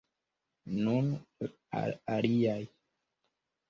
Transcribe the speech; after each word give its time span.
Nun 0.77 1.13
al 1.83 1.95
aliaj! 2.19 2.61